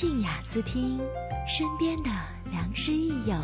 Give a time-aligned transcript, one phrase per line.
[0.00, 0.96] 静雅思听，
[1.44, 2.10] 身边的
[2.52, 3.34] 良师益友，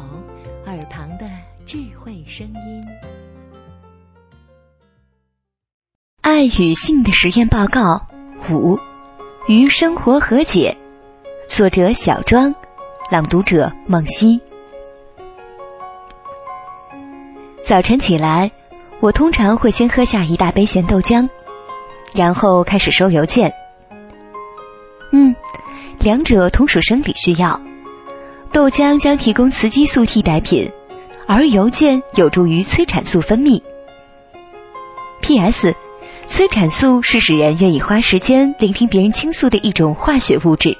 [0.66, 1.28] 耳旁的
[1.66, 2.84] 智慧声音。
[6.20, 8.06] 爱与性的实验报告
[8.52, 8.78] 五：
[9.48, 10.76] 与生活和解。
[11.48, 12.54] 作者小庄，
[13.10, 14.40] 朗读者梦溪。
[17.64, 18.52] 早晨起来，
[19.00, 21.28] 我通常会先喝下一大杯咸豆浆，
[22.14, 23.52] 然后开始收邮件。
[25.10, 25.34] 嗯。
[26.04, 27.58] 两者同属生理需要，
[28.52, 30.70] 豆浆将提供雌激素替代品，
[31.26, 33.62] 而邮件有助于催产素分泌。
[35.22, 35.74] P.S.
[36.26, 40.76] 催产素是使人愿意花时间聆听别人倾诉的一种化学物质。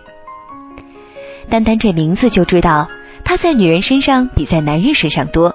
[1.48, 2.89] 单单这名字就知道，
[3.25, 5.55] 它在女人身上比在男人身上多。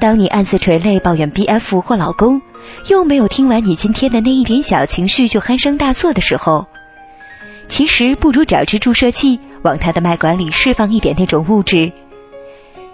[0.00, 1.82] 当你暗自垂泪抱怨 B.F.
[1.82, 2.40] 或老公，
[2.88, 6.68] 又没有听完你今天的那一点小情绪就鼾声大作的时候。
[7.68, 11.92] 其实不如找支注射器往他的脉管里释放一点那种物质，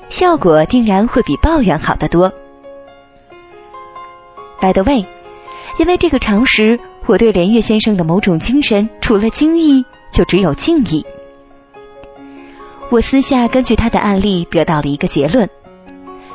[0.09, 2.33] 效果定然会比抱怨好得多。
[4.61, 5.07] By the way，
[5.79, 11.07] 因为这个常识，我对连岳先生的某种精神除了惊异，就只有敬意。
[12.91, 15.49] 我私下根据他的案例得到了一个结论：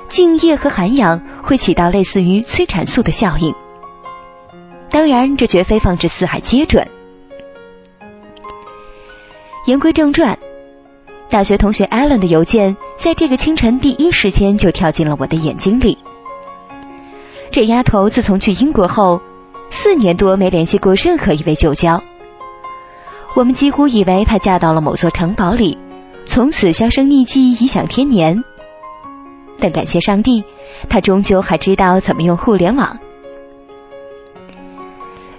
[0.08, 3.54] 敬业和涵养会起到类似于催产素的效应。
[4.90, 6.88] 当然，这绝非放之四海皆准。
[9.70, 10.40] 言归正传，
[11.30, 16.00] 大学同学艾伦的邮件在这个清晨第一时间就跳进了我的眼睛里。
[17.52, 19.22] 这丫头自从去英国后，
[19.70, 22.02] 四年多没联系过任何一位旧交。
[23.36, 25.78] 我们几乎以为她嫁到了某座城堡里，
[26.26, 28.44] 从此销声匿迹，颐享天年。
[29.60, 30.44] 但感谢上帝，
[30.90, 32.98] 她终究还知道怎么用互联网。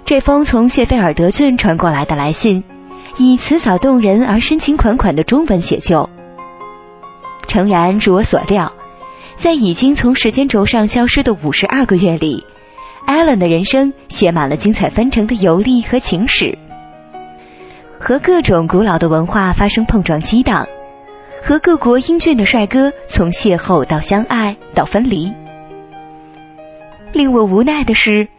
[0.05, 2.63] 这封从谢菲尔德郡传过来的来信。
[3.17, 6.09] 以词藻动人而深情款款的中文写就。
[7.47, 8.71] 诚然，如我所料，
[9.35, 12.45] 在已经从时间轴上消失的五十二个月里，
[13.05, 16.57] 艾伦的人生写满了精彩纷呈的游历和情史，
[17.99, 20.67] 和各种古老的文化发生碰撞激荡，
[21.43, 25.33] 和各国英俊的帅哥从邂逅到相爱到分离。
[27.11, 28.29] 令我无奈的是，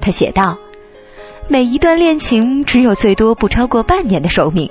[0.00, 0.56] 他写道。
[1.50, 4.68] 每一段恋情只有最多不超过半年的寿命。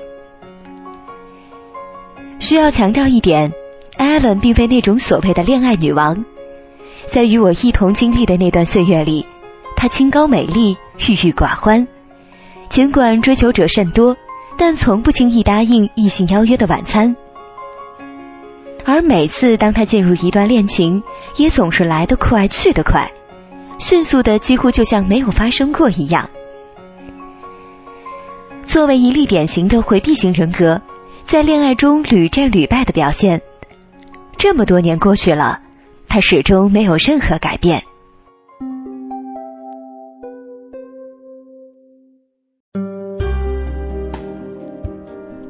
[2.38, 3.52] 需要强调一点，
[3.96, 6.24] 艾伦并非那种所谓的恋爱女王，
[7.06, 9.26] 在与我一同经历的那段岁月里，
[9.74, 11.88] 她清高美丽，郁郁寡欢。
[12.68, 14.16] 尽管追求者甚多，
[14.56, 17.16] 但从不轻易答应异性邀约的晚餐。
[18.84, 21.02] 而每次当她进入一段恋情，
[21.36, 23.10] 也总是来得快去得快，
[23.80, 26.30] 迅速的几乎就像没有发生过一样。
[28.78, 30.80] 作为一例典型的回避型人格，
[31.24, 33.42] 在恋爱中屡战屡败的表现，
[34.36, 35.58] 这么多年过去了，
[36.06, 37.82] 他始终没有任何改变。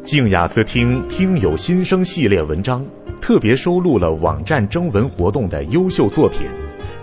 [0.04, 2.82] 静雅思听听友心声系列文章，
[3.20, 6.48] 特别收录了网站征文活动的优秀作品，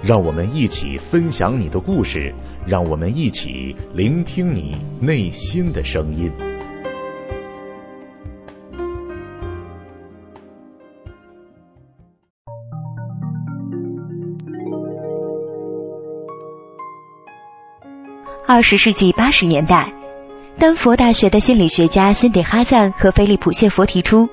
[0.05, 2.31] 让我们一起分享你的故事。
[2.67, 6.31] 让我们一起聆听你内心的声音。
[18.47, 19.91] 二十世纪八十年代，
[20.59, 24.29] 丹佛大学的心理学家辛迪哈赞和菲利普谢佛提出，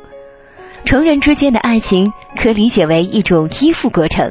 [0.84, 4.30] 成人之间的爱情可理解为一种依附过程。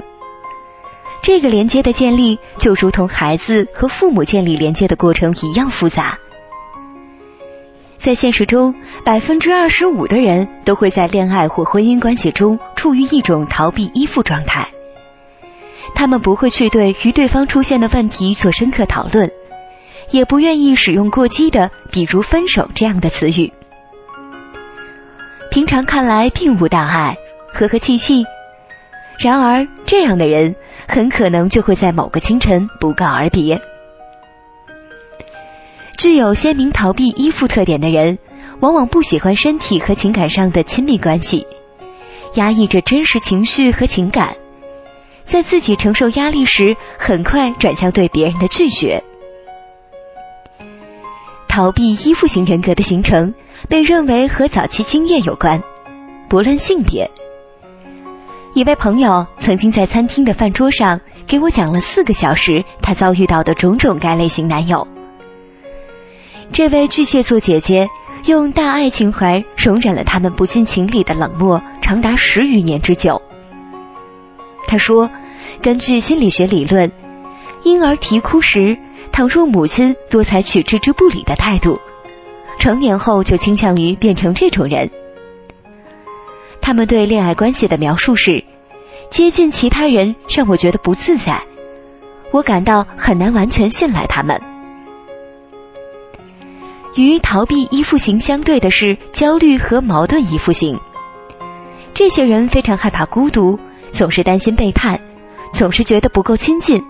[1.22, 6.18] 这个连接的建立，就如同孩子和父母建立连接的过程一样复杂。
[7.98, 8.74] 在现实中，
[9.06, 14.68] 百分之二十五的人都会在恋爱或婚姻关系中处于一种逃避依附状态。
[15.94, 19.30] 他们不会去对与对方出现的问题做深刻讨论，
[20.10, 23.54] 也不愿意使用过激的，比如“分手”这样的词语。
[25.52, 27.18] 平常看来并无大碍，
[27.54, 28.26] 和和气气。
[29.20, 30.56] 然而，这样的人。
[30.88, 33.62] 很可能就会在某个清晨不告而别。
[35.98, 38.18] 具有鲜明逃避依附特点的人，
[38.60, 41.46] 往往不喜欢身体和情感上的亲密关系，
[42.36, 44.36] 压抑着真实情绪和情感，
[45.24, 49.04] 在自己承受压力时，很快转向对别人的拒绝。
[51.48, 53.36] 逃避依附型人格的形成，
[53.70, 55.62] 被认为和早期经验有关，
[56.30, 57.12] 不论性别。
[58.54, 64.86] 一位朋友曾经在餐厅的饭桌上给我讲了四个小时他遭遇到的种种该类型男友。
[66.52, 67.88] 这位巨蟹座姐姐
[68.26, 73.22] 用大爱情怀容忍了他们不近情理的冷漠，长达十余年之久。
[74.68, 75.10] 他说，
[75.62, 76.92] 根据心理学理论，
[77.64, 78.78] 婴儿啼哭时，
[79.14, 81.80] 倘若母亲多采取置之不理的态度，
[82.60, 84.92] 成年后就倾向于变成这种人。
[86.62, 88.44] 他们对恋爱关系的描述是：
[89.10, 91.44] 接近其他人让我觉得不自在，
[92.32, 94.40] 我感到很难完全信赖他们。
[96.96, 100.80] 与逃避依附型相对的是焦虑和矛盾依附型。
[101.94, 103.60] 这些人非常害怕孤独，
[103.92, 105.00] 总是担心背叛，
[105.54, 106.84] 总是觉得不够亲近。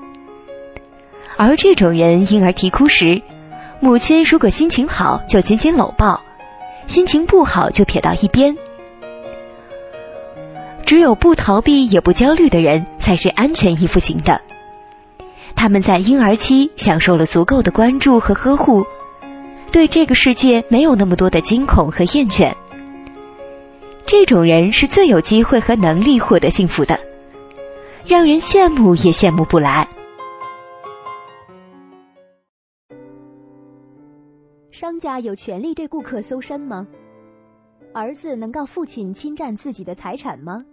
[1.37, 3.21] 而这种人婴儿啼哭时，
[3.79, 6.21] 母亲如果心情好就紧紧搂抱，
[6.87, 8.57] 心情不好就撇到一边。
[10.91, 14.41] 只有不逃避也不焦虑的人才是安全依附型的。
[15.55, 18.83] 他们在婴儿期享受了足够的关注和呵护。
[19.71, 22.53] 对这个世界没有那么多的惊恐和厌倦，
[24.05, 26.99] 这种人是最有机会和能力获得幸福的，
[28.05, 29.87] 让人羡慕也羡慕不来。
[34.71, 36.85] 商家有权利对顾客搜身吗？
[37.93, 40.65] 儿子能告父亲侵占自己的财产吗？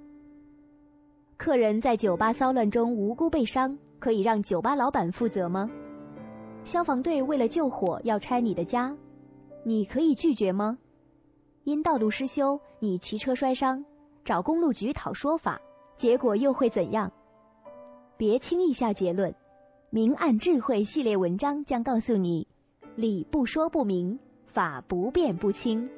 [1.38, 5.70] 客人在酒吧骚乱中无辜被伤，可以让酒吧老板负责吗？
[6.64, 8.96] 消防队为了救火要拆你的家，
[9.62, 10.78] 你可以拒绝吗？
[11.62, 13.84] 因道路失修，你骑车摔伤，
[14.24, 15.60] 找公路局讨说法，
[15.96, 17.12] 结果又会怎样？
[18.16, 19.32] 别轻易下结论。
[19.90, 22.48] 明暗智慧系列文章将告诉你：
[22.96, 25.88] 理不说不明，法不辩不清。